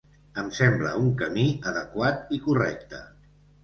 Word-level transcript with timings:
Em 0.43 0.47
sembla 0.59 0.95
un 1.03 1.13
camí 1.21 1.45
adequat 1.75 2.37
i 2.41 2.45
correcte. 2.51 3.09